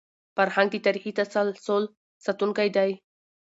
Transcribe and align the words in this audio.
فرهنګ 0.35 0.69
د 0.71 0.75
تاریخي 0.85 1.11
تسلسل 1.19 1.83
ساتونکی 2.25 2.69
دی. 2.75 2.91